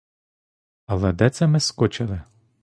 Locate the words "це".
1.29-1.47